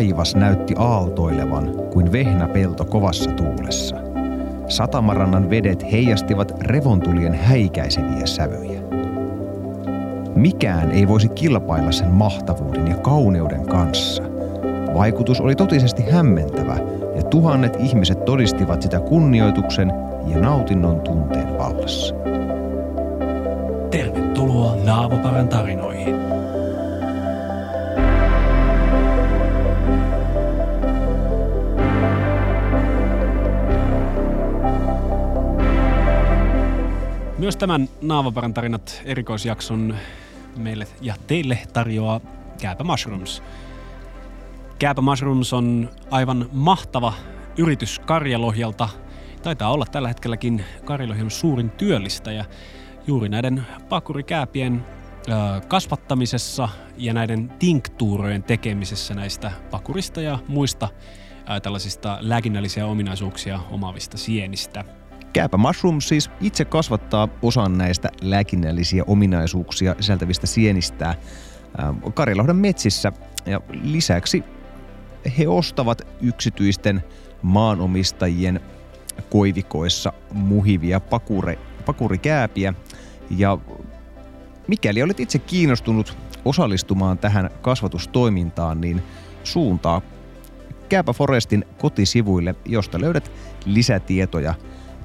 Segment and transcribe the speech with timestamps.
[0.00, 3.96] taivas näytti aaltoilevan kuin vehnäpelto kovassa tuulessa.
[4.68, 8.80] Satamarannan vedet heijastivat revontulien häikäiseviä sävyjä.
[10.34, 14.22] Mikään ei voisi kilpailla sen mahtavuuden ja kauneuden kanssa.
[14.94, 16.76] Vaikutus oli totisesti hämmentävä
[17.16, 19.92] ja tuhannet ihmiset todistivat sitä kunnioituksen
[20.26, 22.14] ja nautinnon tunteen vallassa.
[23.90, 26.39] Tervetuloa Naavoparan tarinoihin.
[37.40, 39.96] Myös tämän Naavoparan tarinat erikoisjakson
[40.56, 42.20] meille ja teille tarjoaa
[42.62, 43.42] Kääpä Mushrooms.
[44.78, 47.12] Kääpä Mushrooms on aivan mahtava
[47.58, 48.88] yritys Karjalohjalta.
[49.42, 52.44] Taitaa olla tällä hetkelläkin Karjalohjan suurin työllistäjä
[53.06, 54.86] juuri näiden pakurikääpien
[55.68, 60.88] kasvattamisessa ja näiden tinktuurojen tekemisessä näistä pakurista ja muista
[61.62, 64.99] tällaisista lääkinnällisiä ominaisuuksia omaavista sienistä.
[65.32, 71.14] Kääpä Mushroom siis itse kasvattaa osan näistä lääkinnällisiä ominaisuuksia sisältävistä sienistää
[72.14, 73.12] Karjalohden metsissä.
[73.46, 74.44] Ja lisäksi
[75.38, 77.04] he ostavat yksityisten
[77.42, 78.60] maanomistajien
[79.30, 82.74] koivikoissa muhivia pakure, pakurikääpiä.
[83.30, 83.58] Ja
[84.66, 89.02] mikäli olet itse kiinnostunut osallistumaan tähän kasvatustoimintaan, niin
[89.44, 90.02] suuntaa
[90.88, 93.32] Kääpä Forestin kotisivuille, josta löydät
[93.64, 94.54] lisätietoja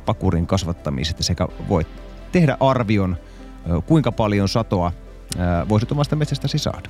[0.06, 1.88] pakurin kasvattamisesta sekä voit
[2.32, 3.18] tehdä arvion,
[3.86, 4.92] kuinka paljon satoa
[5.70, 6.90] voisit omasta metsästäsi saada.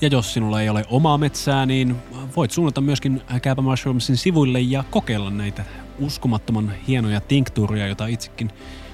[0.00, 1.96] Ja jos sinulla ei ole omaa metsää, niin
[2.36, 5.64] voit suunnata myöskin Kääpä Mushroomsin sivuille ja kokeilla näitä
[5.98, 8.50] uskomattoman hienoja tinktuuria, joita itsekin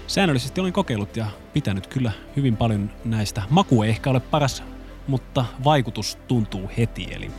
[0.06, 3.42] säännöllisesti olen kokeillut ja pitänyt kyllä hyvin paljon näistä.
[3.50, 4.62] Maku ei ehkä ole paras,
[5.06, 7.30] mutta vaikutus tuntuu heti, eli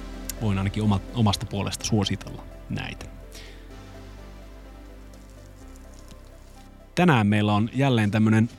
[0.42, 3.06] voin ainakin oma, omasta puolesta suositella näitä.
[7.00, 8.50] Tänään meillä on jälleen tämmöinen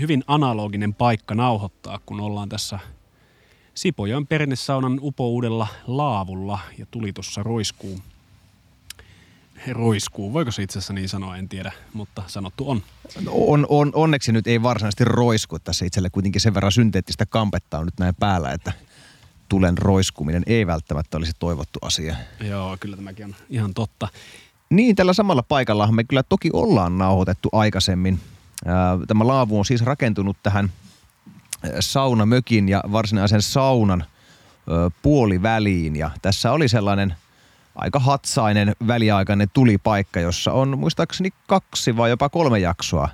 [0.00, 2.78] hyvin analoginen paikka nauhoittaa, kun ollaan tässä
[3.74, 7.98] Sipojoen perinnesaunan upouudella laavulla ja tuli tuossa roiskuu.
[9.72, 12.82] Roiskuu, voiko se itse asiassa niin sanoa, en tiedä, mutta sanottu on.
[13.24, 17.78] No on, on, onneksi nyt ei varsinaisesti roisku, tässä itselle kuitenkin sen verran synteettistä kampetta
[17.78, 18.72] on nyt näin päällä, että
[19.48, 22.16] tulen roiskuminen ei välttämättä olisi toivottu asia.
[22.40, 24.08] Joo, kyllä tämäkin on ihan totta.
[24.70, 28.20] Niin, tällä samalla paikalla me kyllä toki ollaan nauhoitettu aikaisemmin.
[29.06, 30.72] Tämä laavu on siis rakentunut tähän
[31.80, 34.04] saunamökin ja varsinaisen saunan
[35.02, 35.96] puoliväliin.
[35.96, 37.14] Ja tässä oli sellainen
[37.74, 43.08] aika hatsainen väliaikainen tulipaikka, jossa on muistaakseni kaksi vai jopa kolme jaksoa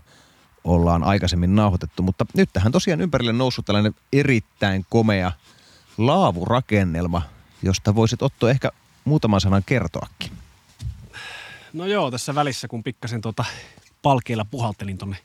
[0.64, 2.02] ollaan aikaisemmin nauhoitettu.
[2.02, 5.32] Mutta nyt tähän tosiaan ympärille noussut tällainen erittäin komea
[5.98, 7.22] laavurakennelma,
[7.62, 8.70] josta voisit Otto ehkä
[9.04, 10.30] muutaman sanan kertoakin.
[11.76, 13.44] No joo, tässä välissä kun pikkasen tuota
[14.02, 15.16] palkeilla puhaltelin tonne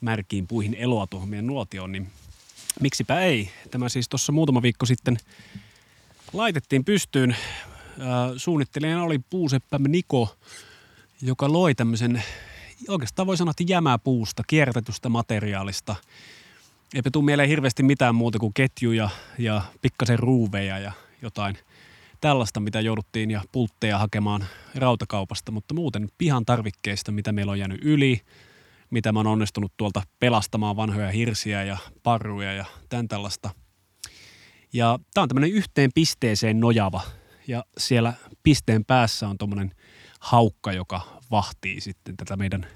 [0.00, 2.10] märkiin puihin eloa tuohon meidän nuotioon, niin
[2.80, 3.50] miksipä ei.
[3.70, 5.18] Tämä siis tuossa muutama viikko sitten
[6.32, 7.36] laitettiin pystyyn.
[8.36, 10.36] Suunnittelijana oli puuseppämme Niko,
[11.22, 12.22] joka loi tämmöisen,
[12.88, 15.96] oikeastaan voi sanoa, että jämäpuusta, kierrätetystä materiaalista.
[16.94, 21.58] Eipä tule mieleen hirveästi mitään muuta kuin ketjuja ja pikkasen ruuveja ja jotain
[22.20, 24.44] tällaista, mitä jouduttiin ja pultteja hakemaan
[24.74, 28.20] rautakaupasta, mutta muuten pihan tarvikkeista, mitä meillä on jäänyt yli,
[28.90, 33.50] mitä mä oon onnistunut tuolta pelastamaan vanhoja hirsiä ja parruja ja tämän tällaista.
[34.72, 37.00] Ja tää on tämmöinen yhteen pisteeseen nojava
[37.48, 38.12] ja siellä
[38.42, 39.74] pisteen päässä on tuommoinen
[40.20, 41.00] haukka, joka
[41.30, 42.66] vahtii sitten tätä meidän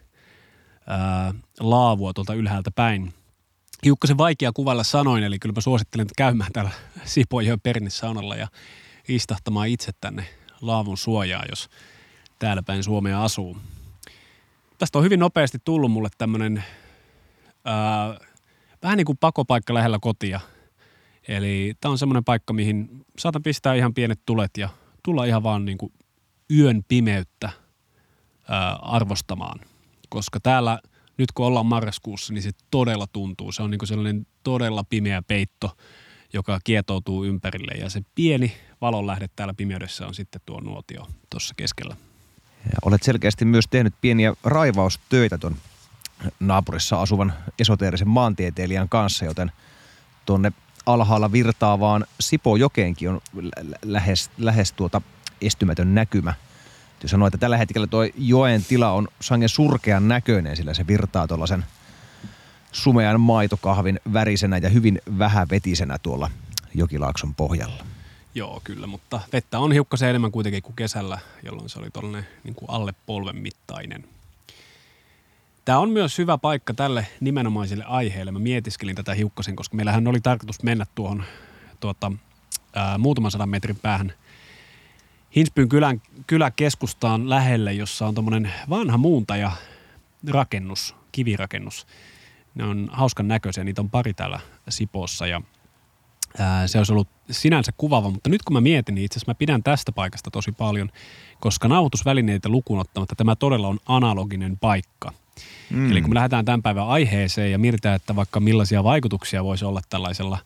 [0.86, 3.12] ää, laavua tuolta ylhäältä päin.
[3.84, 6.70] Hiukkasen vaikea kuvalla sanoin, eli kyllä mä suosittelen käymään täällä
[7.04, 8.48] Sipojoen pernissaunalla ja
[9.08, 10.26] istahtamaan itse tänne
[10.60, 11.68] laavun suojaa, jos
[12.38, 13.56] täällä päin Suomea asuu.
[14.78, 16.64] Tästä on hyvin nopeasti tullut mulle tämmöinen
[18.82, 20.40] vähän niin kuin pakopaikka lähellä kotia.
[21.28, 24.68] Eli tämä on semmoinen paikka, mihin saatan pistää ihan pienet tulet ja
[25.04, 25.92] tulla ihan vaan niin kuin
[26.56, 27.50] yön pimeyttä
[28.48, 29.60] ää, arvostamaan.
[30.08, 30.78] Koska täällä
[31.18, 33.52] nyt kun ollaan marraskuussa, niin se todella tuntuu.
[33.52, 35.76] Se on niin kuin sellainen todella pimeä peitto,
[36.32, 41.96] joka kietoutuu ympärille ja se pieni valonlähde täällä pimeydessä on sitten tuo nuotio tuossa keskellä.
[42.64, 45.56] Ja olet selkeästi myös tehnyt pieniä raivaustöitä tuon
[46.40, 49.52] naapurissa asuvan esoteerisen maantieteilijän kanssa, joten
[50.26, 50.52] tuonne
[50.86, 55.02] alhaalla virtaavaan Sipojokeenkin on lä- lähes, lähes tuota
[55.40, 56.34] estymätön näkymä.
[56.90, 61.28] Täytyy sanoa, että tällä hetkellä tuo joen tila on sangen surkean näköinen, sillä se virtaa
[61.28, 61.64] tuollaisen
[62.72, 66.30] sumean maitokahvin värisenä ja hyvin vähävetisenä tuolla
[66.74, 67.91] Jokilaakson pohjalla.
[68.34, 72.54] Joo, kyllä, mutta vettä on hiukkasen enemmän kuitenkin kuin kesällä, jolloin se oli tuollainen niin
[72.54, 74.04] kuin alle polven mittainen.
[75.64, 78.32] Tämä on myös hyvä paikka tälle nimenomaiselle aiheelle.
[78.32, 81.24] Mä mietiskelin tätä hiukkasen, koska meillähän oli tarkoitus mennä tuohon
[81.80, 82.12] tuota,
[82.74, 84.12] ää, muutaman sadan metrin päähän
[85.36, 89.52] Hinspyn kylän, kyläkeskustaan lähelle, jossa on tuommoinen vanha muuntaja
[90.28, 91.86] rakennus, kivirakennus.
[92.54, 95.42] Ne on hauskan näköisiä, niitä on pari täällä Sipoossa ja
[96.38, 99.34] ää, se olisi ollut sinänsä kuvaava, mutta nyt kun mä mietin, niin itse asiassa mä
[99.34, 100.90] pidän tästä paikasta tosi paljon,
[101.40, 105.12] koska nauhoitusvälineitä lukuun ottamatta tämä todella on analoginen paikka.
[105.70, 105.90] Mm.
[105.92, 109.80] Eli kun me lähdetään tämän päivän aiheeseen ja mietitään, että vaikka millaisia vaikutuksia voisi olla
[109.90, 110.38] tällaisella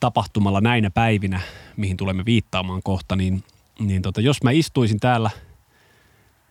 [0.00, 1.40] tapahtumalla näinä päivinä,
[1.76, 3.44] mihin tulemme viittaamaan kohta, niin,
[3.78, 5.30] niin tota, jos mä istuisin täällä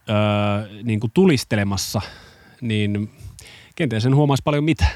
[0.09, 2.01] öö, niin kuin tulistelemassa,
[2.61, 3.11] niin
[3.75, 4.91] kenties en huomaisi paljon mitään.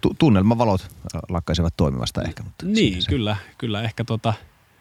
[0.00, 0.90] Tu- tunnelmavalot
[1.28, 2.42] lakkaisivat toimivasta ehkä.
[2.42, 3.82] Mutta Niin, kyllä, kyllä.
[3.82, 4.34] Ehkä tota,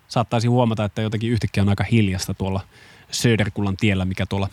[0.08, 2.62] saattaisi huomata, että jotenkin yhtäkkiä on aika hiljasta tuolla
[3.12, 4.50] Söderkullan tiellä, mikä tuolla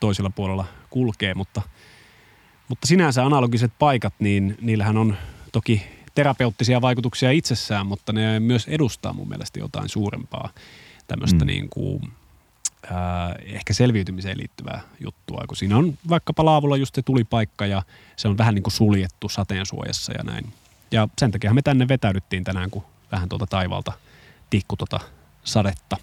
[0.00, 1.62] toisella puolella kulkee, mutta,
[2.68, 5.16] mutta sinänsä analogiset paikat, niin niillähän on
[5.52, 5.82] toki
[6.14, 10.48] terapeuttisia vaikutuksia itsessään, mutta ne myös edustaa mun mielestä jotain suurempaa
[11.06, 11.46] tämmöistä Mm.
[11.46, 12.12] niin kuin,
[12.90, 17.82] ää, ehkä selviytymiseen liittyvää juttua, kun siinä on vaikkapa laavulla just se tulipaikka ja
[18.16, 20.52] se on vähän niin kuin suljettu sateensuojassa ja näin.
[20.90, 23.92] Ja sen takia me tänne vetäydyttiin tänään, kun vähän tuolta taivaalta
[24.50, 25.00] tikku tuota
[25.44, 25.96] sadetta.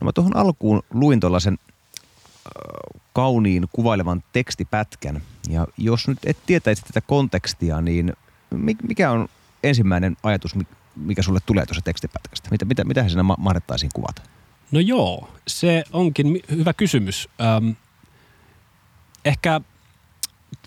[0.00, 5.22] No mä tuohon alkuun luin tuollaisen äh, kauniin kuvailevan tekstipätkän.
[5.48, 8.12] Ja jos nyt et tietäisi tätä kontekstia, niin
[8.50, 9.28] mi- mikä on
[9.62, 10.66] ensimmäinen ajatus, mi-
[10.96, 12.48] mikä sulle tulee tuossa tekstipätkästä?
[12.50, 14.22] Mitä, mitä, mitä siinä ma- mahdettaisiin kuvata?
[14.74, 17.28] No joo, se onkin hyvä kysymys.
[17.40, 17.76] Öm,
[19.24, 19.60] ehkä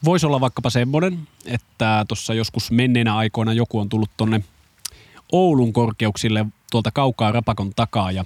[0.03, 4.43] voisi olla vaikkapa semmoinen, että tuossa joskus menneinä aikoina joku on tullut tonne
[5.31, 8.25] Oulun korkeuksille tuolta kaukaa rapakon takaa ja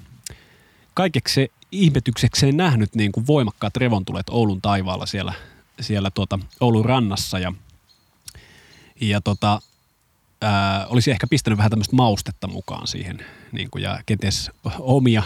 [0.93, 5.33] kaikeksi ihmetyksekseen nähnyt niin kuin voimakkaat revontulet Oulun taivaalla siellä,
[5.79, 7.53] siellä tuota Oulun rannassa ja,
[9.01, 9.61] ja tota,
[10.41, 15.23] ää, olisi ehkä pistänyt vähän tämmöistä maustetta mukaan siihen niin kuin, ja kenties omia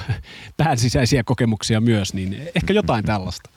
[0.57, 3.49] päänsisäisiä kokemuksia myös, niin ehkä jotain tällaista.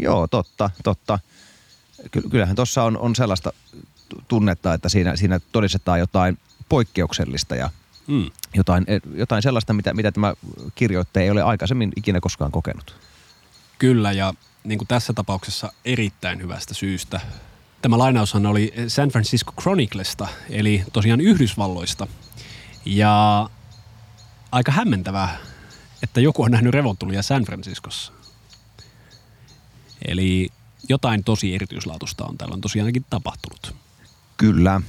[0.00, 1.18] Joo, totta, totta.
[2.10, 3.52] Ky- kyllähän tuossa on, on sellaista
[4.08, 6.38] tu- tunnetta, että siinä, siinä todistetaan jotain
[6.68, 7.70] poikkeuksellista ja
[8.06, 8.30] Mm.
[8.54, 10.34] jotain, jotain sellaista, mitä, mitä tämä
[10.74, 12.96] kirjoittaja ei ole aikaisemmin ikinä koskaan kokenut.
[13.78, 14.34] Kyllä, ja
[14.64, 17.20] niin kuin tässä tapauksessa erittäin hyvästä syystä.
[17.82, 22.06] Tämä lainaushan oli San Francisco Chroniclesta, eli tosiaan Yhdysvalloista.
[22.84, 23.48] Ja
[24.52, 25.36] aika hämmentävää,
[26.02, 28.12] että joku on nähnyt revontulia San Franciscossa.
[30.08, 30.48] Eli
[30.88, 33.74] jotain tosi erityislaatusta on täällä on tosiaankin tapahtunut.
[34.36, 34.80] Kyllä.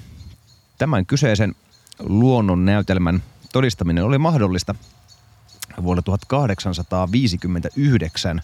[0.77, 1.55] Tämän kyseisen
[1.99, 3.23] luonnon näytelmän
[3.53, 4.75] todistaminen oli mahdollista
[5.83, 8.41] vuonna 1859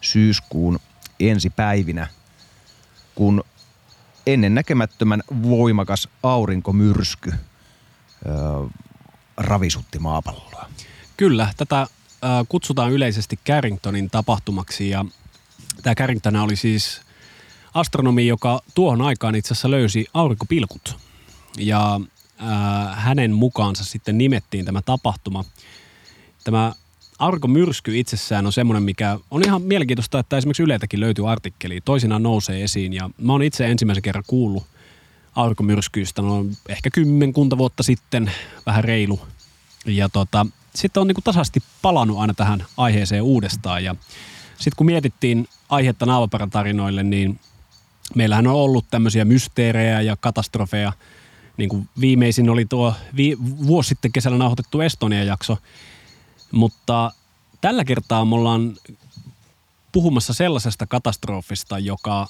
[0.00, 0.78] syyskuun
[1.20, 2.06] ensipäivinä,
[3.14, 3.44] kun
[4.26, 7.32] ennen näkemättömän voimakas aurinkomyrsky
[8.26, 8.68] ö,
[9.36, 10.68] ravisutti maapalloa.
[11.16, 11.88] Kyllä, tätä äh,
[12.48, 15.04] kutsutaan yleisesti Carringtonin tapahtumaksi ja
[15.82, 17.00] tämä Carrington oli siis
[17.74, 20.96] astronomi, joka tuohon aikaan itse asiassa löysi aurinkopilkut.
[21.58, 22.00] Ja
[22.42, 25.44] äh, hänen mukaansa sitten nimettiin tämä tapahtuma.
[26.44, 26.72] Tämä
[27.18, 31.80] aurinkomyrsky itsessään on semmoinen, mikä on ihan mielenkiintoista, että esimerkiksi Yletäkin löytyy artikkeli.
[31.80, 34.66] Toisinaan nousee esiin ja mä oon itse ensimmäisen kerran kuullut
[35.36, 38.32] aurinkomyrskyistä no ehkä kymmenkunta vuotta sitten,
[38.66, 39.20] vähän reilu.
[39.86, 43.84] Ja tota, sitten on niinku tasaisesti palannut aina tähän aiheeseen uudestaan.
[43.84, 43.94] Ja
[44.48, 46.50] sitten kun mietittiin aihetta naavaparan
[47.10, 47.40] niin
[48.14, 50.92] meillähän on ollut tämmöisiä mysteerejä ja katastrofeja.
[51.56, 55.58] Niin kuin viimeisin oli tuo vi- vuosi sitten kesällä nauhoitettu Estonia-jakso.
[56.50, 57.12] Mutta
[57.60, 58.76] tällä kertaa me ollaan
[59.92, 62.28] puhumassa sellaisesta katastrofista, joka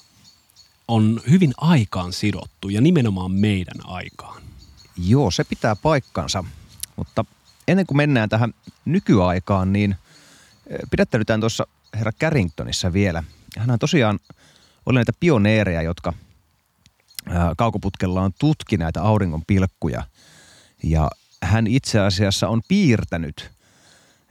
[0.95, 4.43] on hyvin aikaan sidottu ja nimenomaan meidän aikaan.
[4.97, 6.45] Joo, se pitää paikkansa.
[6.97, 7.25] Mutta
[7.69, 9.97] ennen kuin mennään tähän nykyaikaan, niin
[10.67, 13.25] eh, pidättäydytään tuossa herra Carringtonissa vielä.
[13.59, 14.19] Hän on tosiaan
[14.87, 16.13] oli näitä pioneereja, jotka
[17.57, 20.03] kaukoputkellaan tutki näitä auringon pilkkuja.
[20.83, 21.11] Ja
[21.43, 23.51] hän itse asiassa on piirtänyt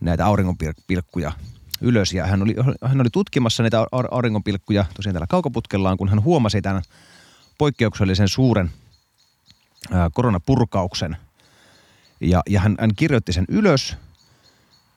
[0.01, 1.31] näitä auringonpilkkuja
[1.81, 2.13] ylös.
[2.13, 6.61] Ja hän oli, hän oli tutkimassa näitä au- auringonpilkkuja tosiaan täällä kaukoputkellaan, kun hän huomasi
[6.61, 6.81] tämän
[7.57, 8.71] poikkeuksellisen suuren
[10.13, 11.17] koronapurkauksen.
[12.21, 13.95] Ja, ja hän, hän kirjoitti sen ylös,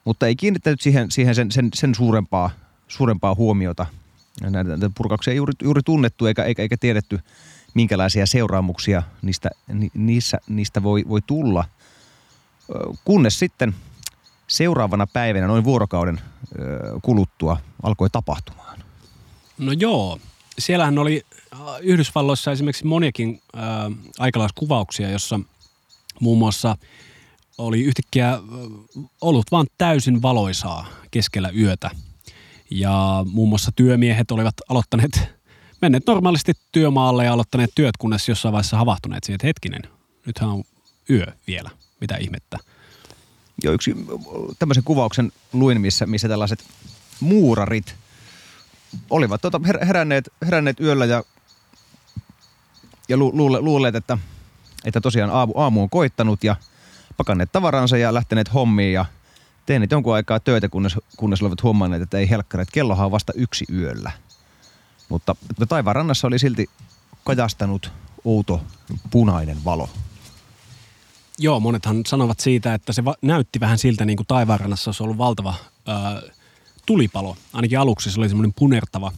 [0.05, 2.51] mutta ei kiinnittänyt siihen, siihen sen, sen, sen suurempaa,
[2.89, 3.87] suurempaa huomiota.
[4.41, 7.21] Näitä purkauksia ei juuri, juuri tunnettu eikä, eikä, eikä tiedetty,
[7.75, 11.65] minkälaisia seuraamuksia niistä, ni, niissä, niistä voi, voi tulla.
[13.05, 13.75] Kunnes sitten
[14.47, 16.21] seuraavana päivänä, noin vuorokauden
[17.03, 18.79] kuluttua, alkoi tapahtumaan.
[19.59, 20.19] No joo,
[20.59, 21.23] siellähän oli
[21.53, 23.63] äh, Yhdysvalloissa esimerkiksi moniakin äh,
[24.19, 25.41] aikalaiskuvauksia, jossa
[26.21, 26.77] muun muassa
[27.59, 28.41] oli yhtäkkiä äh,
[29.21, 31.91] ollut vain täysin valoisaa keskellä yötä.
[32.71, 35.29] Ja muun muassa työmiehet olivat aloittaneet,
[35.83, 39.83] menneet normaalisti työmaalle ja aloittaneet työt, kunnes jossain vaiheessa havahtuneet siihen, että hetkinen,
[40.27, 40.65] nythän on
[41.11, 41.71] yö vielä,
[42.01, 42.59] mitä ihmettä.
[43.63, 43.97] Jo yksi
[44.59, 46.65] tämmöisen kuvauksen luin, missä, missä tällaiset
[47.21, 47.95] muurarit–
[49.11, 51.25] olivat tuota heränneet, heränneet yöllä ja,
[53.09, 54.19] ja lu, luule, luuleet, että,
[54.85, 56.57] että tosiaan aamu, aamu on koittanut ja
[57.17, 59.05] pakanneet tavaransa ja lähteneet hommiin ja
[59.67, 63.65] tehneet jonkun aikaa töitä, kunnes, kunnes olivat huomanneet, että ei helkkareet, kellohan on vasta yksi
[63.73, 64.13] yöllä.
[65.09, 66.67] Mutta, mutta taivaan rannassa oli silti
[67.25, 67.93] kajastanut
[68.25, 68.65] outo
[69.11, 69.89] punainen valo.
[71.39, 75.19] Joo, monethan sanovat siitä, että se va- näytti vähän siltä, niin kuin taivaanrannassa olisi ollut
[75.19, 75.55] valtava
[75.87, 76.23] ää,
[76.87, 77.37] tulipalo.
[77.53, 79.13] Ainakin aluksi se oli semmoinen punertava.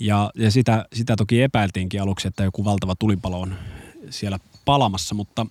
[0.00, 3.54] Ja, ja sitä, sitä toki epäiltiinkin aluksi, että joku valtava tulipalo on
[4.10, 5.46] siellä palamassa, mutta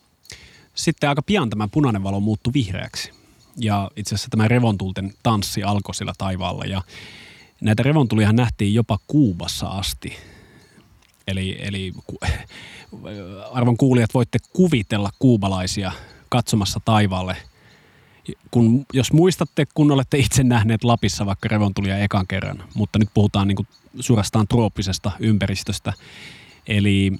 [0.75, 3.11] sitten aika pian tämä punainen valo muuttui vihreäksi.
[3.57, 6.81] Ja itse asiassa tämä revontulten tanssi alkoi siellä taivaalla ja
[7.61, 10.17] näitä revontulihan nähtiin jopa Kuubassa asti.
[11.31, 11.93] Eli, eli
[13.57, 15.91] arvon kuulijat voitte kuvitella kuubalaisia
[16.29, 17.37] katsomassa taivaalle–
[18.51, 23.47] kun, jos muistatte, kun olette itse nähneet Lapissa vaikka revontulia ekan kerran, mutta nyt puhutaan
[23.47, 23.67] niin kuin
[23.99, 25.93] suorastaan trooppisesta ympäristöstä.
[26.67, 27.11] Eli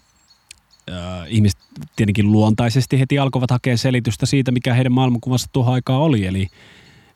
[0.91, 1.59] äh, ihmiset
[1.95, 6.25] tietenkin luontaisesti heti alkoivat hakea selitystä siitä, mikä heidän maailmankuvassa tuohon aikaa oli.
[6.25, 6.47] Eli,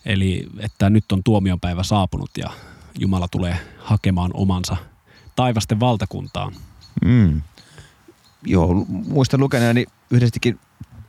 [0.05, 2.49] eli että nyt on tuomionpäivä saapunut ja
[2.99, 4.77] Jumala tulee hakemaan omansa
[5.35, 6.53] taivasten valtakuntaan.
[7.05, 7.41] Mm.
[8.45, 10.59] Joo, muistan lukeneeni yhdestikin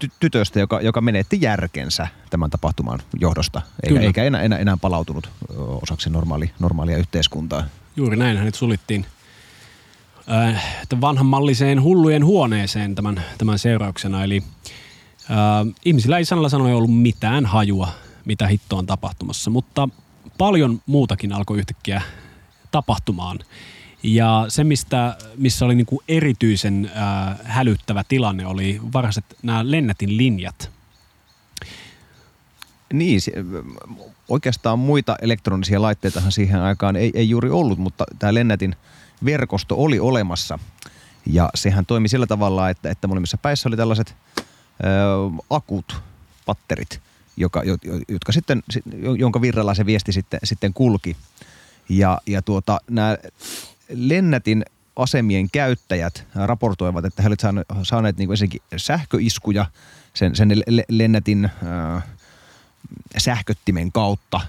[0.04, 5.30] ty- tytöstä, joka, joka menetti järkensä tämän tapahtuman johdosta, eikä, eikä enää, enää, enää palautunut
[5.82, 7.64] osaksi normaali, normaalia yhteiskuntaa.
[7.96, 9.06] Juuri näin, hänet sulittiin
[10.30, 10.64] äh,
[11.00, 14.24] vanhanmalliseen hullujen huoneeseen tämän, tämän seurauksena.
[14.24, 14.42] Eli
[15.30, 17.88] äh, ihmisillä ei sanalla sanoen ollut mitään hajua,
[18.24, 19.88] mitä hitto on tapahtumassa, mutta
[20.38, 22.02] paljon muutakin alkoi yhtäkkiä
[22.70, 23.38] tapahtumaan.
[24.06, 30.16] Ja se, mistä, missä oli niin kuin erityisen äh, hälyttävä tilanne, oli varhaiset nämä lennätin
[30.16, 30.70] linjat.
[32.92, 33.32] Niin, se,
[34.28, 38.76] oikeastaan muita elektronisia laitteitahan siihen aikaan ei, ei juuri ollut, mutta tämä lennätin
[39.24, 40.58] verkosto oli olemassa.
[41.26, 44.44] Ja sehän toimi sillä tavalla, että, että molemmissa päissä oli tällaiset ö,
[45.50, 45.96] akut,
[46.46, 47.00] patterit,
[47.36, 47.62] joka,
[48.08, 48.62] jotka sitten,
[49.18, 51.16] jonka virralla se viesti sitten, sitten kulki.
[51.88, 53.16] Ja, ja tuota, nämä
[53.88, 54.64] lennätin
[54.96, 59.66] asemien käyttäjät raportoivat, että he olivat saaneet niin ensinnäkin sähköiskuja
[60.14, 60.48] sen, sen
[60.88, 62.04] lennätin äh,
[63.18, 64.40] sähköttimen kautta,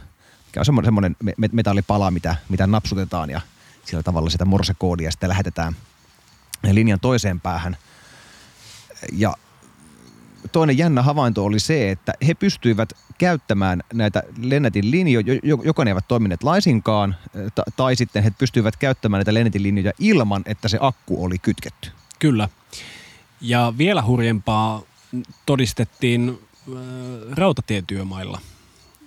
[0.47, 1.15] mikä on semmoinen,
[1.51, 3.41] metallipala, mitä, mitä napsutetaan ja
[3.85, 5.75] sillä tavalla sitä morsekoodia sitten lähetetään
[6.71, 7.77] linjan toiseen päähän.
[9.13, 9.33] Ja
[10.51, 16.07] toinen jännä havainto oli se, että he pystyivät käyttämään näitä Lennetin linjoja, joko ne eivät
[16.07, 17.15] toimineet laisinkaan,
[17.75, 21.91] tai sitten he pystyivät käyttämään näitä Lennetin linjoja ilman, että se akku oli kytketty.
[22.19, 22.49] Kyllä.
[23.41, 24.81] Ja vielä hurjempaa
[25.45, 26.39] todistettiin
[27.31, 28.41] rautatietyömailla,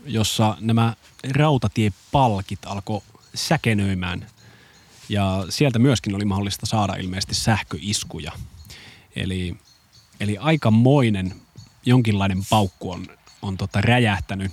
[0.04, 0.94] jossa nämä
[1.30, 3.00] rautatiepalkit alkoi
[3.34, 4.26] säkenöimään.
[5.08, 8.32] Ja sieltä myöskin oli mahdollista saada ilmeisesti sähköiskuja.
[9.16, 9.56] Eli
[10.20, 11.34] Eli aikamoinen
[11.86, 13.06] jonkinlainen paukku on,
[13.42, 14.52] on tota räjähtänyt.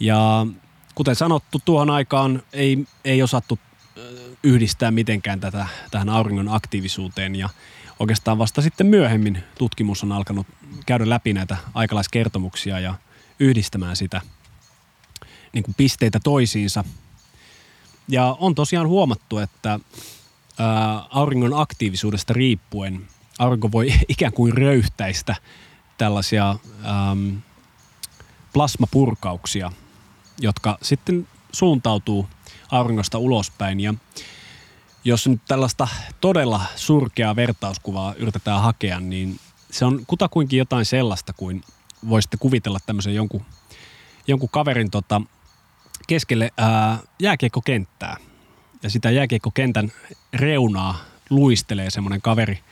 [0.00, 0.46] Ja
[0.94, 3.58] kuten sanottu, tuohon aikaan ei, ei osattu
[4.42, 7.48] yhdistää mitenkään tätä tähän auringon aktiivisuuteen ja
[7.98, 10.46] oikeastaan vasta sitten myöhemmin tutkimus on alkanut
[10.86, 12.94] käydä läpi näitä aikalaiskertomuksia ja
[13.40, 14.20] yhdistämään sitä
[15.52, 16.84] niin kuin pisteitä toisiinsa.
[18.08, 19.80] Ja on tosiaan huomattu, että
[20.58, 23.00] ää, auringon aktiivisuudesta riippuen–
[23.40, 25.36] aurinko voi ikään kuin röyhtäistä
[25.98, 26.50] tällaisia
[26.84, 27.36] ähm,
[28.52, 29.72] plasmapurkauksia,
[30.40, 32.28] jotka sitten suuntautuu
[32.70, 33.80] auringosta ulospäin.
[33.80, 33.94] Ja
[35.04, 35.88] jos nyt tällaista
[36.20, 41.62] todella surkeaa vertauskuvaa yritetään hakea, niin se on kutakuinkin jotain sellaista kuin
[42.08, 43.44] voisitte kuvitella tämmöisen jonkun,
[44.26, 45.22] jonkun kaverin tota,
[46.06, 48.16] keskelle ää, jääkiekkokenttää.
[48.82, 49.92] Ja sitä jääkiekkokentän
[50.32, 50.98] reunaa
[51.30, 52.58] luistelee semmoinen kaveri–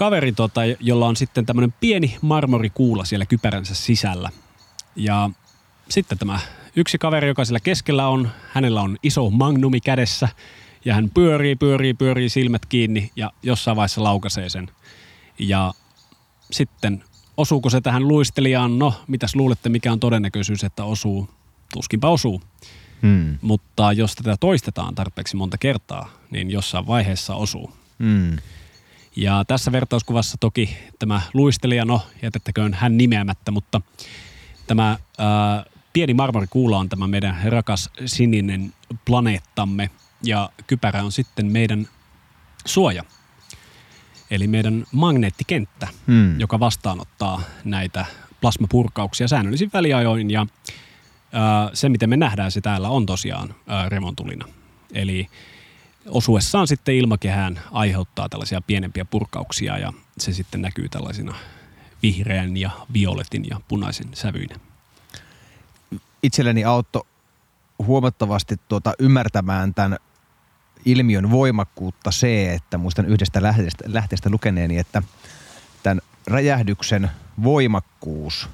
[0.00, 4.30] kaveri, tota, jolla on sitten tämmöinen pieni marmorikuula siellä kypäränsä sisällä.
[4.96, 5.30] Ja
[5.88, 6.38] sitten tämä
[6.76, 10.28] yksi kaveri, joka siellä keskellä on, hänellä on iso magnumi kädessä
[10.84, 14.70] ja hän pyörii, pyörii, pyörii silmät kiinni ja jossain vaiheessa laukaisee sen.
[15.38, 15.72] Ja
[16.50, 17.04] sitten
[17.36, 18.78] osuuko se tähän luistelijaan?
[18.78, 21.28] No, mitäs luulette, mikä on todennäköisyys, että osuu?
[21.74, 22.42] Tuskinpa osuu.
[23.02, 23.38] Hmm.
[23.40, 27.72] Mutta jos tätä toistetaan tarpeeksi monta kertaa, niin jossain vaiheessa osuu.
[28.02, 28.36] Hmm.
[29.16, 33.80] Ja tässä vertauskuvassa toki tämä luistelija, no jätettäköön hän nimeämättä, mutta
[34.66, 38.74] tämä ää, pieni marmorikuula on tämä meidän rakas sininen
[39.04, 39.90] planeettamme
[40.24, 41.88] ja kypärä on sitten meidän
[42.66, 43.04] suoja.
[44.30, 46.40] Eli meidän magneettikenttä, Hmm.
[46.40, 48.06] joka vastaanottaa näitä
[48.40, 50.46] plasmapurkauksia säännöllisin väliajoin ja
[51.32, 54.46] ää, se, miten me nähdään se täällä, on tosiaan ää, remontulina.
[54.94, 55.28] Eli
[56.10, 61.34] osuessaan sitten ilmakehään aiheuttaa tällaisia pienempiä purkauksia ja se sitten näkyy tällaisina
[62.02, 64.56] vihreän ja violetin ja punaisen sävyinä.
[66.22, 67.02] itselleni auttoi
[67.78, 69.98] huomattavasti tuota ymmärtämään tämän
[70.84, 75.02] ilmiön voimakkuutta se, että muistan yhdestä lähteestä, lähteestä lukeneeni, että
[75.82, 77.10] tämän räjähdyksen
[77.42, 78.48] voimakkuus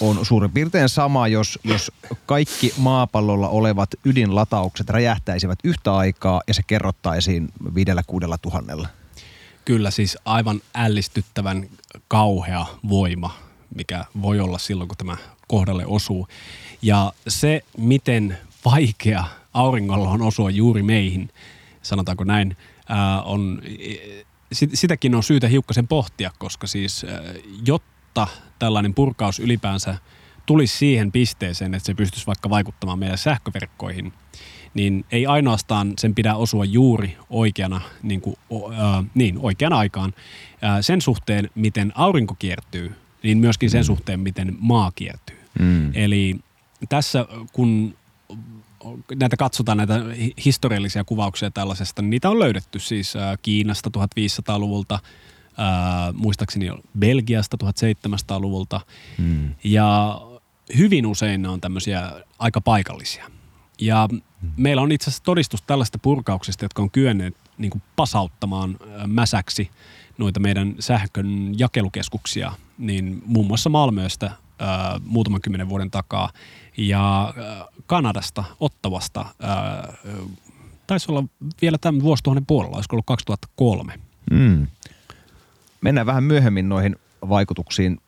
[0.00, 1.92] on suurin piirtein sama, jos, jos
[2.26, 8.88] kaikki maapallolla olevat ydinlataukset räjähtäisivät yhtä aikaa ja se kerrottaisiin viidellä kuudella tuhannella.
[9.64, 11.66] Kyllä siis aivan ällistyttävän
[12.08, 13.36] kauhea voima,
[13.74, 15.16] mikä voi olla silloin, kun tämä
[15.48, 16.28] kohdalle osuu.
[16.82, 19.24] Ja se, miten vaikea
[19.54, 21.30] auringolla on osua juuri meihin,
[21.82, 22.56] sanotaanko näin,
[22.88, 23.62] ää, on,
[24.52, 27.20] sit, sitäkin on syytä hiukkasen pohtia, koska siis ää,
[27.66, 28.26] jotta
[28.64, 29.96] tällainen purkaus ylipäänsä
[30.46, 34.12] tulisi siihen pisteeseen, että se pystyisi vaikka vaikuttamaan meidän sähköverkkoihin,
[34.74, 40.14] niin ei ainoastaan sen pidä osua juuri oikeana, niin, kuin, äh, niin oikean aikaan
[40.64, 45.38] äh, sen suhteen, miten aurinko kiertyy, niin myöskin sen suhteen, miten maa kiertyy.
[45.58, 45.90] Mm.
[45.94, 46.36] Eli
[46.88, 47.94] tässä kun
[49.14, 54.98] näitä katsotaan, näitä hi- historiallisia kuvauksia tällaisesta, niin niitä on löydetty siis äh, Kiinasta 1500-luvulta,
[55.58, 58.80] äh, muistaakseni Belgiasta 1700-luvulta,
[59.18, 59.54] Mm.
[59.64, 60.20] ja
[60.78, 63.30] hyvin usein ne on tämmöisiä aika paikallisia.
[63.80, 64.08] Ja
[64.56, 69.70] meillä on itse asiassa todistus tällaista purkauksista, jotka on kyenneet niin kuin pasauttamaan ö, mäsäksi
[70.18, 74.64] noita meidän sähkön jakelukeskuksia, niin muun muassa Malmöstä ö,
[75.06, 76.30] muutaman kymmenen vuoden takaa
[76.76, 77.34] ja
[77.86, 79.24] Kanadasta, Ottavasta,
[80.86, 81.24] taisi olla
[81.62, 84.00] vielä tämän vuosituhannen puolella, olisiko ollut 2003.
[84.30, 84.66] Mm.
[85.84, 86.96] Mennään vähän myöhemmin noihin
[87.28, 88.00] vaikutuksiin,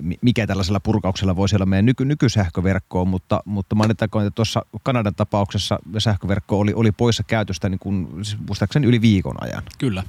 [0.00, 5.14] mi- mikä tällaisella purkauksella voisi olla meidän nyky- nykysähköverkkoon, mutta, mutta mainittakoon, että tuossa Kanadan
[5.14, 10.02] tapauksessa sähköverkko oli, oli poissa käytöstä niin kuin, siis muistaakseni yli viikon ajan, Kyllä,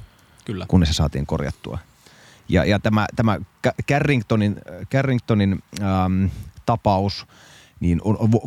[0.44, 0.64] kyllä.
[0.68, 1.78] kunnes se saatiin korjattua.
[2.48, 3.38] Ja, ja tämä, tämä
[3.88, 4.56] Carringtonin,
[4.92, 6.24] Carringtonin ähm,
[6.66, 7.26] tapaus
[7.80, 8.00] niin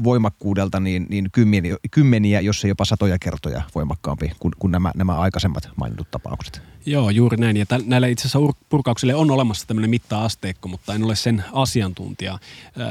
[0.03, 5.15] voimakkuudelta niin, niin kymmeniä, kymmeniä, jos ei jopa satoja kertoja voimakkaampi kuin, kuin nämä, nämä
[5.15, 6.61] aikaisemmat mainitut tapaukset.
[6.85, 7.57] Joo, juuri näin.
[7.57, 11.43] Ja täl, näillä itse asiassa ur- purkauksille on olemassa tämmöinen mitta-asteikko, mutta en ole sen
[11.53, 12.39] asiantuntija.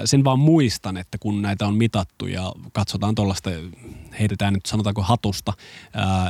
[0.05, 3.51] Sen vaan muistan, että kun näitä on mitattu ja katsotaan tuollaista,
[4.19, 5.53] heitetään nyt sanotaanko hatusta,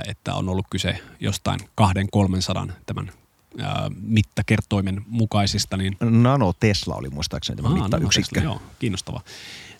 [0.07, 3.20] että on ollut kyse jostain kahden 300 tämän ää,
[4.03, 8.41] mittakertoimen mukaisista, niin Nano Tesla oli muistaakseni tämä Aa, mittayksikkö.
[8.41, 9.21] no, Joo, kiinnostava.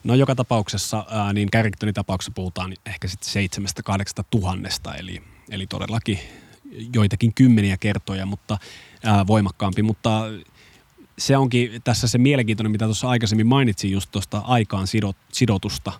[0.05, 5.67] No joka tapauksessa, ää, niin Carringtonin tapauksessa puhutaan ehkä sitten seitsemästä kahdeksasta tuhannesta, eli, eli
[5.67, 6.19] todellakin
[6.95, 8.59] joitakin kymmeniä kertoja, mutta
[9.05, 10.23] ää, voimakkaampi, mutta
[11.19, 15.93] se onkin tässä se mielenkiintoinen, mitä tuossa aikaisemmin mainitsin just tuosta aikaan sidot, sidotusta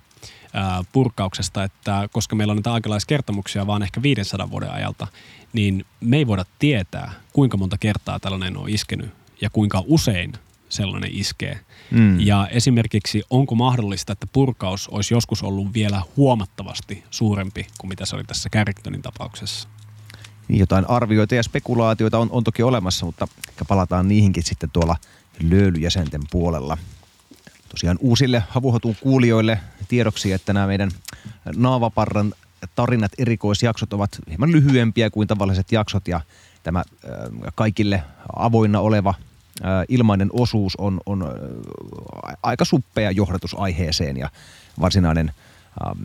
[0.93, 5.07] purkauksesta, että koska meillä on näitä aikalaiskertomuksia vaan ehkä 500 vuoden ajalta,
[5.53, 9.11] niin me ei voida tietää, kuinka monta kertaa tällainen on iskenyt
[9.41, 10.33] ja kuinka usein
[10.69, 11.61] sellainen iskee.
[11.91, 12.21] Mm.
[12.21, 18.17] Ja esimerkiksi onko mahdollista, että purkaus olisi joskus ollut vielä huomattavasti suurempi kuin mitä se
[18.17, 19.69] oli tässä Carringtonin tapauksessa?
[20.49, 23.29] Niin jotain arvioita ja spekulaatioita on, on toki olemassa, mutta
[23.69, 24.97] palataan niihinkin sitten tuolla
[25.43, 26.79] löylyjäsenten puolella.
[27.71, 30.91] Tosiaan uusille havuhatun kuulijoille tiedoksi, että nämä meidän
[31.57, 32.35] Naavaparran
[32.75, 36.21] tarinat erikoisjaksot ovat hieman lyhyempiä kuin tavalliset jaksot ja
[36.63, 36.85] tämä äh,
[37.55, 38.03] kaikille
[38.37, 39.15] avoinna oleva
[39.65, 41.29] äh, ilmainen osuus on, on äh,
[42.43, 44.31] aika suppea johdatus aiheeseen ja
[44.81, 45.33] varsinainen
[45.87, 46.05] ähm,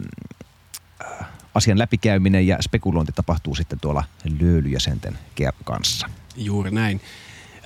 [1.06, 4.04] äh, asian läpikäyminen ja spekulointi tapahtuu sitten tuolla
[4.40, 5.18] löylyjäsenten
[5.64, 6.10] kanssa.
[6.36, 7.02] Juuri näin.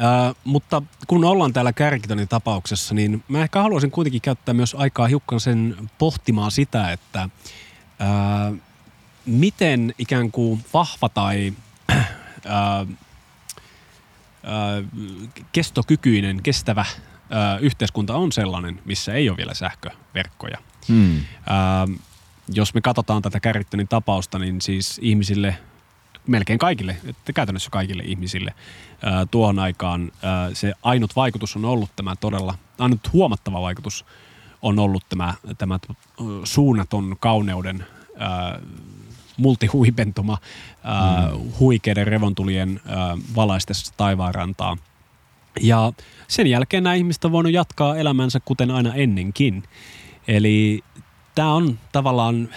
[0.02, 5.08] Äh, mutta kun ollaan täällä Carringtonin tapauksessa, niin mä ehkä haluaisin kuitenkin käyttää myös aikaa
[5.08, 7.30] hiukan sen pohtimaan sitä, että äh,
[9.26, 11.54] miten ikään kuin vahva tai
[11.90, 12.88] äh,
[15.52, 16.86] kestokykyinen, kestävä
[17.60, 20.58] yhteiskunta on sellainen, missä ei ole vielä sähköverkkoja.
[20.88, 21.20] Hmm.
[22.54, 25.58] jos me katsotaan tätä Kärrittönin tapausta, niin siis ihmisille,
[26.28, 28.54] melkein kaikille, että käytännössä kaikille ihmisille
[29.32, 30.12] tuohon aikaan
[30.54, 34.06] se ainut vaikutus on ollut tämä todella, ainut huomattava vaikutus
[34.62, 35.80] on ollut tämä, tämä
[36.44, 37.86] suunnaton kauneuden
[39.38, 40.38] multihuipentuma
[40.84, 41.52] mm.
[41.60, 42.82] huikeiden revontulien
[43.36, 44.78] valaistessa taivaanrantaa.
[45.62, 45.94] Ja
[46.28, 49.64] sen jälkeen nämä ihmiset on voinut jatkaa elämänsä kuten aina ennenkin.
[50.28, 50.84] Eli
[51.36, 52.50] tämä on tavallaan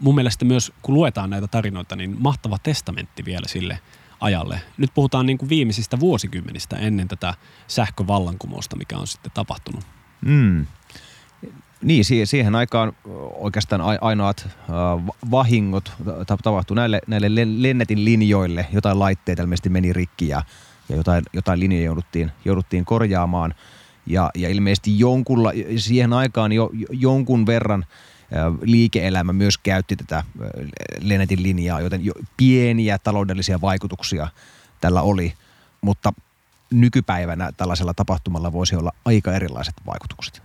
[0.00, 3.80] mun mielestä myös, kun luetaan näitä tarinoita, niin mahtava testamentti vielä sille
[4.20, 4.60] ajalle.
[4.76, 7.34] Nyt puhutaan niin kuin viimeisistä vuosikymmenistä ennen tätä
[7.66, 9.84] sähkövallankumousta, mikä on sitten tapahtunut.
[10.20, 10.66] Mm.
[11.82, 12.92] Niin, siihen aikaan
[13.34, 14.48] oikeastaan ainoat
[15.30, 15.92] vahingot
[16.26, 17.28] tapahtui näille, näille
[17.62, 18.66] lennetin linjoille.
[18.72, 20.42] Jotain laitteita ilmeisesti meni rikki ja,
[20.88, 23.54] ja jotain, jotain linjoja jouduttiin, jouduttiin korjaamaan.
[24.06, 27.84] Ja, ja ilmeisesti jonkulla, siihen aikaan jo, jonkun verran
[28.62, 30.24] liike-elämä myös käytti tätä
[31.00, 34.28] lennetin linjaa, joten jo pieniä taloudellisia vaikutuksia
[34.80, 35.34] tällä oli.
[35.80, 36.12] Mutta
[36.70, 40.42] nykypäivänä tällaisella tapahtumalla voisi olla aika erilaiset vaikutukset.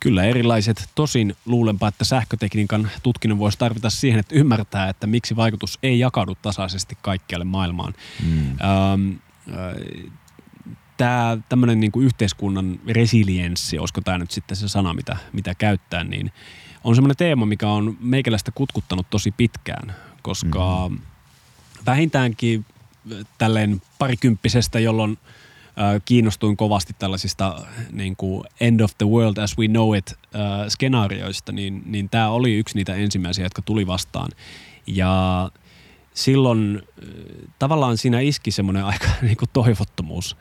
[0.00, 0.88] Kyllä erilaiset.
[0.94, 6.34] Tosin luulenpa, että sähkötekniikan tutkinnon voisi tarvita siihen, että ymmärtää, että miksi vaikutus ei jakaudu
[6.42, 7.94] tasaisesti kaikkialle maailmaan.
[8.26, 8.48] Mm.
[8.50, 9.12] Ähm,
[10.96, 16.32] tämä tämmöinen niin yhteiskunnan resilienssi, olisiko tämä nyt sitten se sana, mitä, mitä käyttää, niin
[16.84, 20.98] on semmoinen teema, mikä on meikäläistä kutkuttanut tosi pitkään, koska mm.
[21.86, 22.64] vähintäänkin
[23.38, 25.18] tälleen parikymppisestä, jolloin–
[26.04, 31.52] kiinnostuin kovasti tällaisista niin kuin end of the world as we know it äh, skenaarioista,
[31.52, 34.30] niin, niin tämä oli yksi niitä ensimmäisiä, jotka tuli vastaan.
[34.86, 35.50] Ja
[36.14, 36.82] silloin
[37.58, 40.36] tavallaan siinä iski semmoinen aika niin kuin toivottomuus.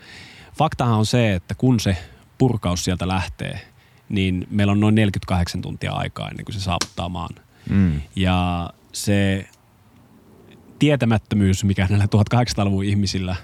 [0.58, 1.98] Faktahan on se, että kun se
[2.38, 3.73] purkaus sieltä lähtee,
[4.14, 7.36] niin meillä on noin 48 tuntia aikaa ennen kuin se saavuttaa maan.
[7.70, 8.02] Mm.
[8.16, 9.48] Ja se
[10.80, 13.36] tietämättömyys, mikä näillä 1800-luvun ihmisillä,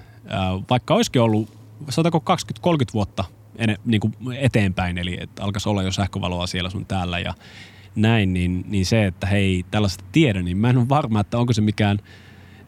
[0.70, 1.58] vaikka olisikin ollut
[1.90, 2.36] sanotaanko
[2.68, 3.24] 20-30 vuotta
[3.86, 7.34] niin kuin eteenpäin, eli että alkaisi olla jo sähkövaloa siellä sun täällä ja
[7.96, 11.54] näin, niin, niin se, että hei tällaista tiedä, niin mä en ole varma, että onko
[11.54, 12.00] se mikään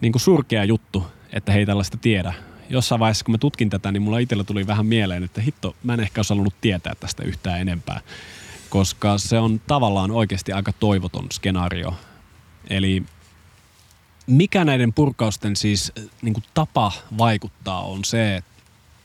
[0.01, 2.33] niin kuin surkea juttu, että hei tällaista tiedä.
[2.71, 5.93] Jossain vaiheessa, kun mä tutkin tätä, niin mulla itsellä tuli vähän mieleen, että hitto, mä
[5.93, 8.01] en ehkä olisi halunnut tietää tästä yhtään enempää,
[8.69, 11.95] koska se on tavallaan oikeasti aika toivoton skenaario.
[12.69, 13.03] Eli
[14.27, 18.51] mikä näiden purkausten siis niin kuin tapa vaikuttaa on se, että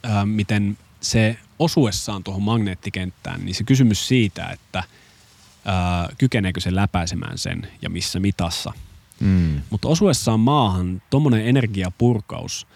[0.02, 4.84] ää, miten se osuessaan tuohon magneettikenttään, niin se kysymys siitä, että
[5.64, 8.72] ää, kykeneekö se läpäisemään sen ja missä mitassa.
[9.20, 9.60] Mm.
[9.70, 12.66] Mutta osuessaan maahan tuommoinen energiapurkaus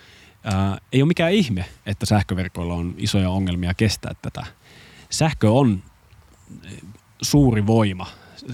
[0.44, 4.46] ää, ei ole mikään ihme, että sähköverkoilla on isoja ongelmia kestää tätä.
[5.10, 5.82] Sähkö on
[7.22, 8.06] suuri voima.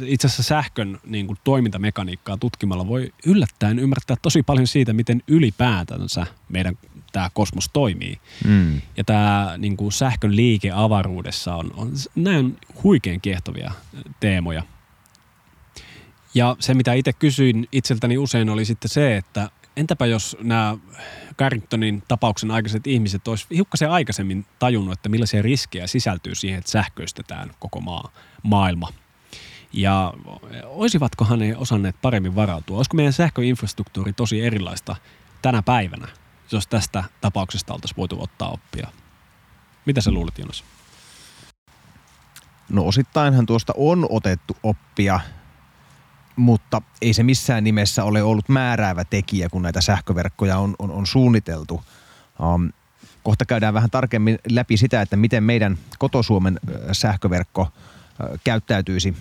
[0.05, 6.27] Itse asiassa sähkön niin kuin, toimintamekaniikkaa tutkimalla voi yllättäen ymmärtää tosi paljon siitä, miten ylipäätänsä
[6.49, 6.79] meidän
[7.13, 8.21] tämä kosmos toimii.
[8.45, 8.81] Mm.
[8.97, 13.73] Ja tämä niin kuin sähkön liike avaruudessa on, on näin huikein kiehtovia
[14.21, 14.63] teemoja.
[16.35, 20.77] Ja se, mitä itse kysyin itseltäni usein, oli sitten se, että entäpä jos nämä
[21.39, 27.51] Carringtonin tapauksen aikaiset ihmiset olisi hiukkasen aikaisemmin tajunnut, että millaisia riskejä sisältyy siihen, että sähköistetään
[27.59, 28.13] koko maa,
[28.43, 28.89] maailma.
[29.73, 30.13] Ja
[30.65, 32.77] olisivatkohan ne osanneet paremmin varautua?
[32.77, 34.97] Olisiko meidän sähköinfrastruktuuri tosi erilaista
[35.43, 36.09] tänä päivänä
[36.53, 38.89] jos tästä tapauksesta oltaisiin voitu ottaa oppia.
[39.87, 40.65] Mitä sä luulet, Jonas?
[42.69, 45.21] No osittainhan tuosta on otettu oppia,
[46.37, 51.07] mutta ei se missään nimessä ole ollut määräävä tekijä, kun näitä sähköverkkoja on, on, on
[51.07, 51.83] suunniteltu.
[52.55, 52.73] Um,
[53.23, 56.61] kohta käydään vähän tarkemmin läpi sitä, että miten meidän kotosuomen
[56.93, 57.69] sähköverkko
[58.45, 59.17] käyttäytyisi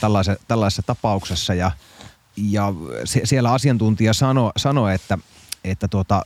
[0.00, 1.54] tällaisessa, tällaisessa tapauksessa.
[1.54, 1.70] Ja,
[2.36, 2.72] ja
[3.24, 5.18] siellä asiantuntija sanoi, sano, että
[5.64, 6.24] että tuota,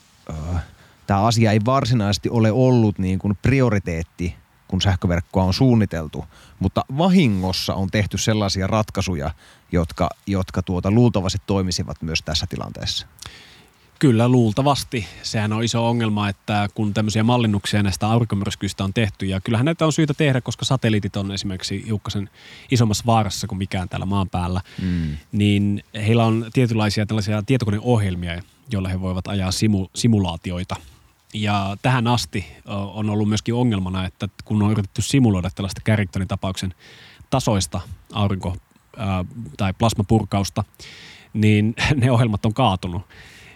[1.06, 4.36] tämä asia ei varsinaisesti ole ollut niin kuin prioriteetti,
[4.72, 6.24] kun sähköverkkoa on suunniteltu,
[6.58, 9.30] mutta vahingossa on tehty sellaisia ratkaisuja,
[9.72, 13.06] jotka, jotka tuota, luultavasti toimisivat myös tässä tilanteessa.
[13.98, 15.06] Kyllä, luultavasti.
[15.22, 19.86] Sehän on iso ongelma, että kun tämmöisiä mallinnuksia näistä aurinkomyrskyistä on tehty, ja kyllähän näitä
[19.86, 22.30] on syytä tehdä, koska satelliitit on esimerkiksi hiukkasen
[22.70, 25.16] isommassa vaarassa kuin mikään täällä maan päällä, mm.
[25.32, 30.76] niin heillä on tietynlaisia tällaisia tietokoneohjelmia, joilla he voivat ajaa simu, simulaatioita.
[31.32, 32.46] Ja tähän asti
[32.94, 36.74] on ollut myöskin ongelmana, että kun on yritetty simuloida tällaista Carringtonin tapauksen
[37.30, 37.80] tasoista
[38.12, 38.56] aurinko-
[39.56, 40.64] tai plasmapurkausta,
[41.32, 43.02] niin ne ohjelmat on kaatunut.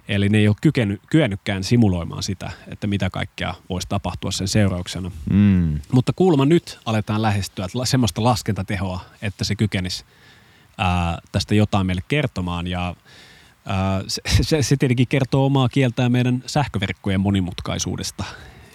[0.08, 5.10] Eli ne ei ole kykeny, kyennytkään simuloimaan sitä, että mitä kaikkea voisi tapahtua sen seurauksena.
[5.30, 5.80] Mm.
[5.92, 10.04] Mutta kuulemma nyt aletaan lähestyä semmoista laskentatehoa, että se kykenisi
[10.78, 12.66] ää, tästä jotain meille kertomaan.
[12.66, 12.94] Ja
[14.06, 18.24] se, se, se tietenkin kertoo omaa kieltään meidän sähköverkkojen monimutkaisuudesta.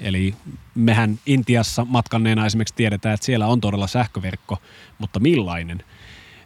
[0.01, 0.35] Eli
[0.75, 4.57] mehän Intiassa matkanneena esimerkiksi tiedetään, että siellä on todella sähköverkko,
[4.99, 5.83] mutta millainen?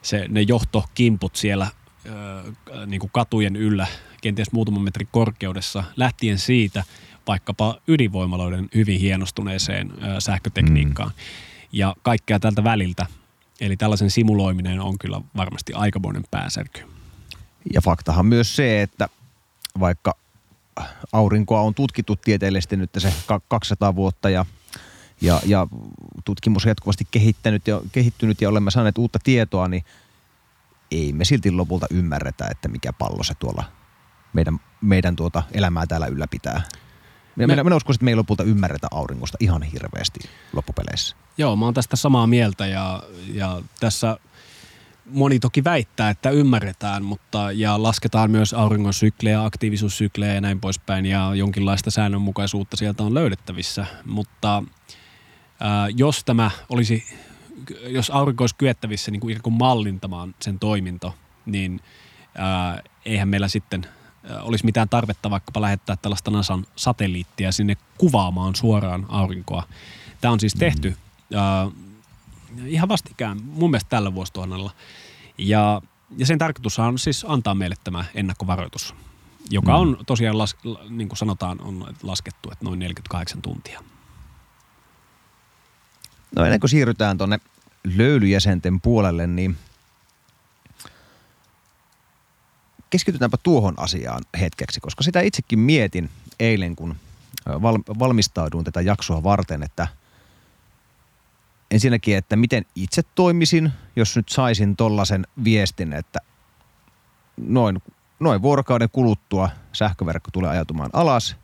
[0.01, 1.67] Se, ne johtokimput siellä
[2.86, 3.88] niin kuin katujen yllä,
[4.21, 6.84] kenties muutaman metrin korkeudessa, lähtien siitä
[7.27, 11.23] vaikkapa ydinvoimaloiden hyvin hienostuneeseen sähkötekniikkaan mm.
[11.71, 13.05] ja kaikkea tältä väliltä.
[13.62, 16.94] Eli tällaisen simuloiminen on kyllä varmasti aikamoinen pääsärky.
[17.73, 19.10] Ja faktahan myös se, että
[19.80, 20.15] vaikka
[21.12, 23.13] aurinkoa on tutkittu tieteellisesti nyt se
[23.47, 24.45] 200 vuotta ja,
[25.21, 25.67] ja, ja
[26.25, 29.84] tutkimus on jatkuvasti kehittänyt ja, kehittynyt ja olemme saaneet uutta tietoa, niin
[30.91, 33.63] ei me silti lopulta ymmärretä, että mikä pallo se tuolla
[34.34, 36.62] meidän, meidän tuota elämää täällä ylläpitää.
[37.36, 40.19] Minä, me, minä uskon, että me ei lopulta ymmärretä auringosta ihan hirveästi
[40.54, 41.15] loppupeleissä.
[41.38, 44.17] Joo, mä oon tästä samaa mieltä ja, ja tässä
[45.06, 51.06] moni toki väittää, että ymmärretään, mutta ja lasketaan myös auringon syklejä, aktiivisuussyklejä ja näin poispäin
[51.06, 54.63] ja jonkinlaista säännönmukaisuutta sieltä on löydettävissä, mutta
[55.60, 57.04] ää, jos tämä olisi,
[57.88, 61.15] jos aurinko olisi kyettävissä niin kuin ikään kuin mallintamaan sen toiminto,
[61.46, 61.80] niin
[62.38, 63.88] ää, eihän meillä sitten
[64.41, 69.63] olisi mitään tarvetta vaikkapa lähettää tällaista NASAn satelliittia sinne kuvaamaan suoraan aurinkoa.
[70.22, 70.96] Tämä on siis tehty
[71.36, 71.74] äh,
[72.65, 74.72] ihan vastikään mun mielestä tällä vuosituhannella.
[75.38, 75.82] Ja,
[76.18, 78.96] ja sen tarkoitus on siis antaa meille tämä ennakkovaroitus,
[79.50, 79.80] joka mm.
[79.80, 80.56] on tosiaan, las,
[80.89, 83.84] niin kuin sanotaan, on laskettu, että noin 48 tuntia.
[86.36, 87.39] No ennen kuin siirrytään tuonne
[87.84, 89.58] löylyjäsenten puolelle, niin
[92.89, 96.96] keskitytäänpä tuohon asiaan hetkeksi, koska sitä itsekin mietin eilen, kun
[98.00, 99.88] valmistauduin tätä jaksoa varten, että
[101.71, 106.19] ensinnäkin, että miten itse toimisin, jos nyt saisin tollaisen viestin, että
[107.38, 107.84] noin,
[108.19, 111.36] noin vuorokauden kuluttua sähköverkko tulee ajatumaan alas.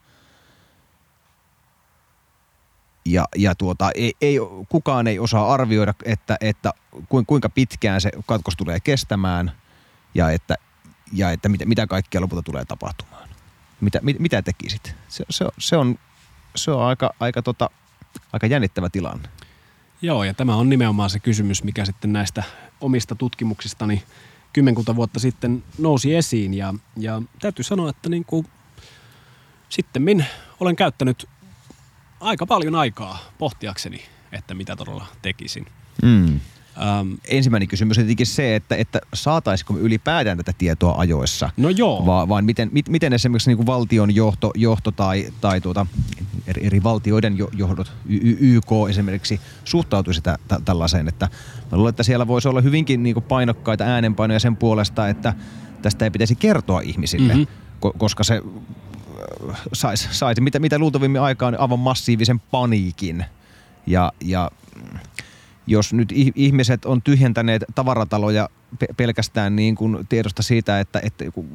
[3.05, 4.37] Ja, ja tuota, ei, ei,
[4.69, 6.73] kukaan ei osaa arvioida, että, että
[7.27, 9.51] kuinka pitkään se katkos tulee kestämään
[10.15, 10.55] ja että
[11.11, 13.29] ja että mitä, mitä kaikkea lopulta tulee tapahtumaan.
[13.81, 14.95] Mitä, mit, mitä tekisit?
[15.07, 15.99] Se, se, se, on,
[16.55, 17.69] se on aika, aika, tota,
[18.33, 19.29] aika jännittävä tilanne.
[20.01, 22.43] Joo, ja tämä on nimenomaan se kysymys, mikä sitten näistä
[22.81, 24.03] omista tutkimuksistani
[24.53, 26.53] kymmenkunta vuotta sitten nousi esiin.
[26.53, 28.47] Ja, ja täytyy sanoa, että niin kuin,
[29.69, 30.27] sitten
[30.59, 31.29] olen käyttänyt
[32.19, 35.65] aika paljon aikaa pohtiakseni, että mitä todella tekisin.
[36.03, 36.39] Mm.
[37.01, 41.49] Um, Ensimmäinen kysymys on tietenkin se, että, että saataisiko me ylipäätään tätä tietoa ajoissa?
[41.57, 42.05] No joo.
[42.05, 45.85] Va, vaan miten, mit, miten esimerkiksi niin kuin valtion johto, johto tai, tai tuota,
[46.47, 51.07] eri, eri valtioiden johdot, y, YK esimerkiksi, suhtautuisi tä, tä, tällaiseen.
[51.07, 51.29] Että
[51.71, 55.33] mä luulen, että siellä voisi olla hyvinkin niin kuin painokkaita äänenpainoja sen puolesta, että
[55.81, 57.47] tästä ei pitäisi kertoa ihmisille, mm-hmm.
[57.79, 58.41] ko, koska se
[59.49, 63.25] äh, saisi, sais, mitä, mitä luultavimmin aikaan aivan massiivisen paniikin.
[63.87, 64.51] Ja, ja
[65.67, 68.49] jos nyt ihmiset on tyhjentäneet tavarataloja
[68.97, 71.45] pelkästään niin kuin tiedosta siitä, että, että joku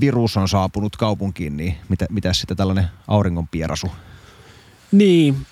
[0.00, 3.90] virus on saapunut kaupunkiin, niin mitä, mitä sitten tällainen auringonpierasu?
[4.92, 5.46] Niin,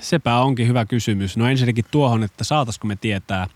[0.00, 1.36] sepä onkin hyvä kysymys.
[1.36, 3.46] No ensinnäkin tuohon, että saataisiko me tietää.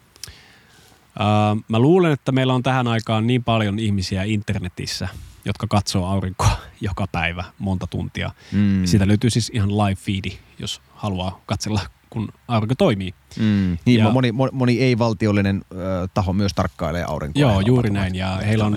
[1.21, 5.09] Uh, mä luulen, että meillä on tähän aikaan niin paljon ihmisiä internetissä,
[5.45, 8.31] jotka katsoo aurinkoa joka päivä monta tuntia.
[8.53, 8.85] Mm.
[8.85, 11.81] Siitä löytyy siis ihan live feedi, jos haluaa katsella
[12.17, 13.15] kun aurinko toimii.
[13.39, 17.41] Mm, niin, ja, moni, moni ei-valtiollinen ö, taho myös tarkkailee aurinkoa.
[17.41, 18.77] Joo, juuri näin, ja heillä on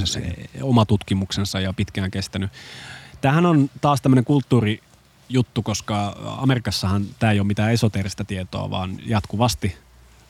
[0.62, 2.52] oma tutkimuksensa ja pitkään kestänyt.
[3.22, 4.80] Tämähän on taas tämmöinen kulttuuri
[5.30, 9.78] juttu, koska Amerikassahan tämä ei ole mitään esoteerista tietoa, vaan jatkuvasti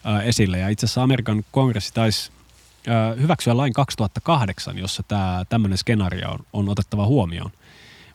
[0.06, 0.60] ö, esille.
[0.60, 2.32] Ja itse asiassa Amerikan kongressi taisi
[2.88, 7.52] ö, hyväksyä lain 2008, jossa tämä tämmöinen skenaario on, on otettava huomioon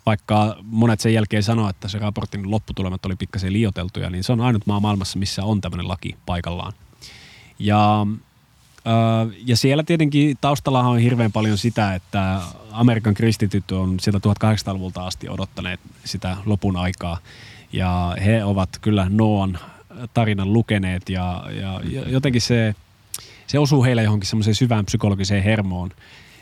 [0.06, 4.40] vaikka monet sen jälkeen sanoo, että se raportin lopputulemat oli pikkasen liioteltuja, niin se on
[4.40, 6.72] ainut maa maailmassa, missä on tämmöinen laki paikallaan.
[7.58, 8.06] Ja,
[9.46, 12.40] ja siellä tietenkin taustalla on hirveän paljon sitä, että
[12.72, 17.18] Amerikan kristityt on sieltä 1800-luvulta asti odottaneet sitä lopun aikaa.
[17.72, 19.58] Ja he ovat kyllä Noan
[20.14, 22.74] tarinan lukeneet ja, ja jotenkin se,
[23.46, 25.90] se osuu heille johonkin semmoiseen syvään psykologiseen hermoon.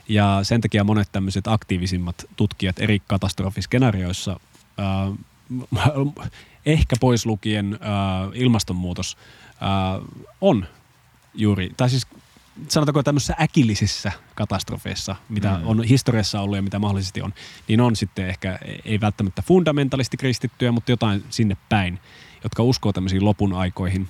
[0.08, 4.40] Ja sen takia monet tämmöiset aktiivisimmat tutkijat eri katastrofiskenaarioissa,
[4.80, 5.86] äh,
[6.66, 9.16] ehkä pois lukien äh, ilmastonmuutos,
[9.48, 10.66] äh, on
[11.34, 12.06] juuri, tai siis
[12.68, 15.68] sanotaanko tämmöisissä äkillisissä katastrofeissa, mitä mm.
[15.68, 17.34] on historiassa ollut ja mitä mahdollisesti on,
[17.68, 21.98] niin on sitten ehkä, ei välttämättä fundamentalisti kristittyjä, mutta jotain sinne päin,
[22.44, 24.08] jotka uskoo tämmöisiin lopun aikoihin.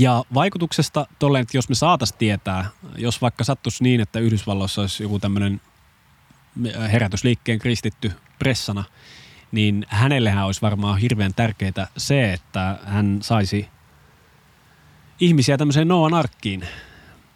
[0.00, 5.02] Ja vaikutuksesta tolleen, että jos me saatas tietää, jos vaikka sattuisi niin, että Yhdysvalloissa olisi
[5.02, 5.60] joku tämmöinen
[6.92, 8.84] herätysliikkeen kristitty pressana,
[9.52, 13.68] niin hänellehän olisi varmaan hirveän tärkeää se, että hän saisi
[15.20, 16.66] ihmisiä tämmöiseen Noan arkkiin.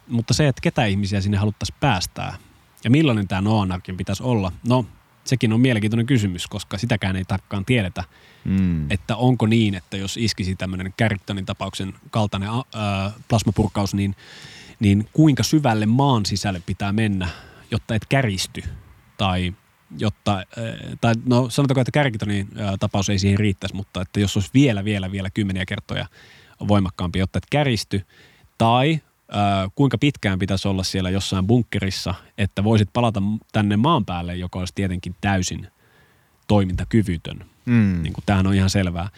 [0.07, 2.37] Mutta se, että ketä ihmisiä sinne haluttaisiin päästää
[2.83, 4.85] ja millainen tämä Noan arkin pitäisi olla, no
[5.23, 8.03] sekin on mielenkiintoinen kysymys, koska sitäkään ei tarkkaan tiedetä,
[8.45, 8.91] mm.
[8.91, 14.15] että onko niin, että jos iskisi tämmöinen Carringtonin tapauksen kaltainen ää, plasmapurkaus, niin,
[14.79, 17.27] niin kuinka syvälle maan sisälle pitää mennä,
[17.71, 18.63] jotta et käristy
[19.17, 19.53] tai
[19.97, 20.43] jotta,
[21.01, 22.47] tai no sanotaanko, että Carringtonin
[22.79, 26.05] tapaus ei siihen riittäisi, mutta että jos olisi vielä, vielä, vielä kymmeniä kertoja
[26.67, 28.05] voimakkaampi, jotta et käristy,
[28.57, 28.99] tai
[29.35, 34.59] äh, kuinka pitkään pitäisi olla siellä jossain bunkkerissa, että voisit palata tänne maan päälle, joka
[34.59, 35.67] olisi tietenkin täysin
[36.47, 37.45] toimintakyvytön.
[37.65, 38.03] Mm.
[38.03, 39.09] Niin kuin tämähän on ihan selvää.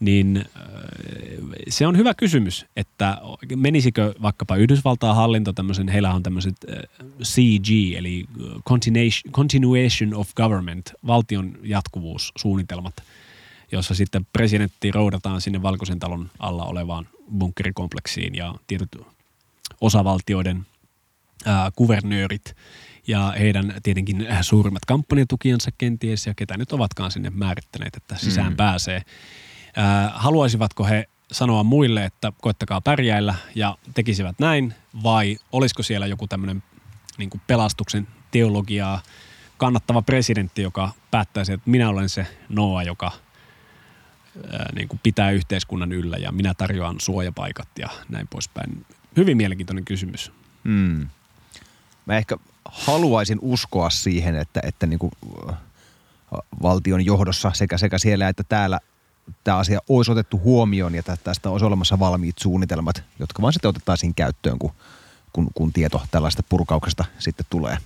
[0.00, 0.62] Niin äh,
[1.68, 3.18] se on hyvä kysymys, että
[3.56, 8.24] menisikö vaikkapa Yhdysvaltain hallinto tämmöisen, heillä on tämmöiset äh, CG, eli
[8.68, 12.94] continuation, continuation of government, valtion jatkuvuussuunnitelmat,
[13.72, 18.96] jossa sitten presidentti roudataan sinne Valkoisen talon alla olevaan bunkerikompleksiin ja tietyt
[19.80, 20.66] osavaltioiden
[21.44, 22.54] ää, kuvernöörit
[23.06, 28.56] ja heidän tietenkin suurimmat kampanjatukijansa kenties ja ketä nyt ovatkaan sinne määrittäneet, että sisään mm.
[28.56, 29.02] pääsee.
[29.76, 36.26] Ää, haluaisivatko he sanoa muille, että koittakaa pärjäillä ja tekisivät näin vai olisiko siellä joku
[36.26, 36.62] tämmöinen
[37.18, 39.02] niin pelastuksen teologiaa
[39.56, 43.12] kannattava presidentti, joka päättäisi, että minä olen se Noa, joka
[44.52, 49.84] ää, niin kuin pitää yhteiskunnan yllä ja minä tarjoan suojapaikat ja näin poispäin hyvin mielenkiintoinen
[49.84, 50.32] kysymys.
[50.64, 51.08] Mm.
[52.06, 52.36] Mä ehkä
[52.72, 55.12] haluaisin uskoa siihen, että, että niin kuin
[56.62, 58.80] valtion johdossa sekä, sekä siellä että täällä
[59.44, 64.14] tämä asia olisi otettu huomioon ja tästä olisi olemassa valmiit suunnitelmat, jotka vaan sitten otettaisiin
[64.14, 64.72] käyttöön, kun,
[65.32, 67.78] kun, kun tieto tällaista purkauksesta sitten tulee.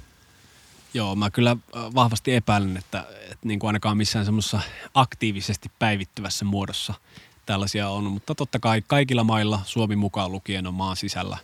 [0.95, 4.61] Joo, mä kyllä vahvasti epäilen, että, että niin kuin ainakaan missään semmoisessa
[4.95, 6.95] aktiivisesti päivittyvässä muodossa–
[7.51, 11.39] tällaisia on, mutta totta kai kaikilla mailla, Suomi mukaan lukien, on maan sisällä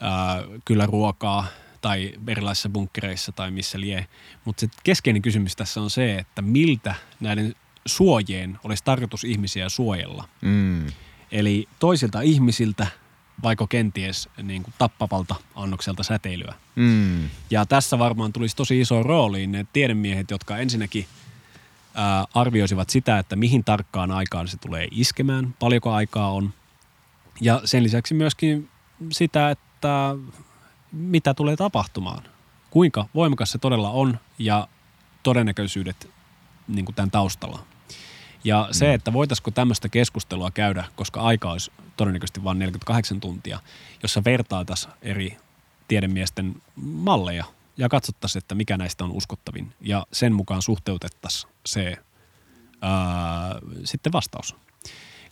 [0.00, 1.46] ää, kyllä ruokaa
[1.80, 4.06] tai erilaisissa bunkkereissa tai missä lie.
[4.44, 7.54] Mutta se keskeinen kysymys tässä on se, että miltä näiden
[7.86, 10.28] suojien olisi tarkoitus ihmisiä suojella.
[10.40, 10.86] Mm.
[11.32, 12.86] Eli toisilta ihmisiltä,
[13.42, 16.54] vaikka kenties niin kuin tappavalta annokselta säteilyä.
[16.76, 17.28] Mm.
[17.50, 21.06] Ja tässä varmaan tulisi tosi iso rooli ne tiedemiehet, jotka ensinnäkin–
[21.94, 26.52] ää, arvioisivat sitä, että mihin tarkkaan aikaan se tulee iskemään, paljonko aikaa on.
[27.40, 28.68] Ja sen lisäksi myöskin
[29.12, 30.16] sitä, että
[30.92, 32.22] mitä tulee tapahtumaan,
[32.70, 34.68] kuinka voimakas se todella on ja
[35.22, 36.10] todennäköisyydet
[36.68, 37.64] niin kuin tämän taustalla.
[38.44, 38.94] Ja se, mm.
[38.94, 43.60] että voitaisiko tämmöistä keskustelua käydä, koska aika olisi todennäköisesti vain 48 tuntia,
[44.02, 45.36] jossa vertaataisiin eri
[45.88, 47.44] tiedemiesten malleja
[47.76, 51.96] ja katsottaisiin, että mikä näistä on uskottavin ja sen mukaan suhteutettaisiin se
[52.82, 54.56] ää, sitten vastaus.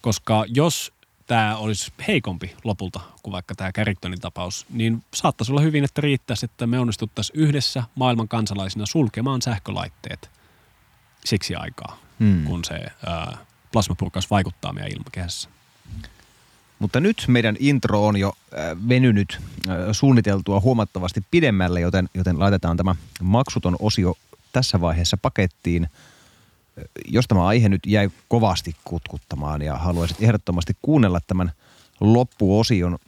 [0.00, 0.92] Koska jos
[1.28, 6.44] tämä olisi heikompi lopulta kuin vaikka tämä Carringtonin tapaus, niin saattaisi olla hyvin, että riittäisi,
[6.44, 10.30] että me onnistuttaisiin yhdessä maailman kansalaisina sulkemaan sähkölaitteet
[11.24, 12.44] siksi aikaa, hmm.
[12.44, 12.74] kun se
[13.06, 13.38] ää,
[13.72, 15.48] plasmapurkaus vaikuttaa meidän ilmakehässä.
[16.78, 18.32] Mutta nyt meidän intro on jo
[18.88, 19.40] venynyt
[19.92, 24.14] suunniteltua huomattavasti pidemmälle, joten, joten laitetaan tämä maksuton osio
[24.52, 25.88] tässä vaiheessa pakettiin.
[26.78, 31.52] Äh, jos tämä aihe nyt jäi kovasti kutkuttamaan ja haluaisit ehdottomasti kuunnella tämän
[32.00, 32.98] loppuosion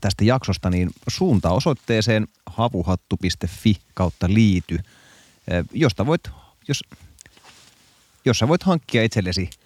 [0.00, 4.78] tästä jaksosta, niin suunta osoitteeseen havuhattu.fi kautta liity,
[5.72, 6.30] josta voit,
[6.68, 6.84] jos,
[8.24, 9.50] jossa voit hankkia itsellesi–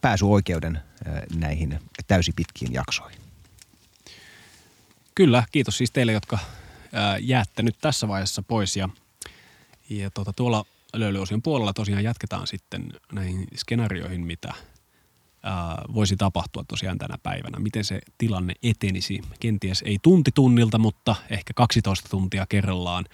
[0.00, 0.80] pääsyoikeuden
[1.34, 3.20] näihin täysipitkiin jaksoihin.
[5.14, 6.38] Kyllä, kiitos siis teille, jotka
[7.20, 8.76] jäätte nyt tässä vaiheessa pois.
[8.76, 8.88] Ja,
[9.90, 10.64] ja tuota, tuolla
[10.94, 14.54] löylyosion puolella tosiaan jatketaan sitten näihin skenaarioihin, mitä
[15.42, 17.58] ää, voisi tapahtua tosiaan tänä päivänä.
[17.58, 19.22] Miten se tilanne etenisi.
[19.40, 23.04] Kenties ei tunti tunnilta, mutta ehkä 12 tuntia kerrallaan.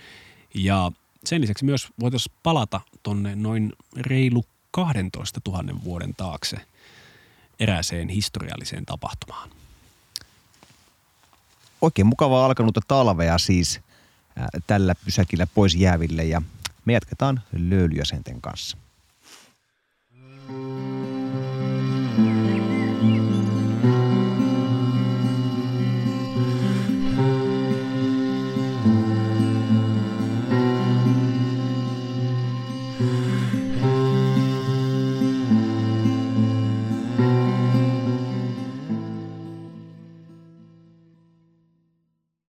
[0.55, 0.93] Ja
[1.25, 6.57] sen lisäksi myös voitaisiin palata tonne noin reilu 12 000 vuoden taakse
[7.61, 9.51] erääseen historialliseen tapahtumaan.
[11.81, 13.81] Oikein mukavaa alkanutta talvea siis
[14.67, 16.43] tällä pysäkillä pois jääville ja
[16.85, 18.79] me jatketaan löylyjäsenten kanssa.
[20.51, 21.20] Thank you.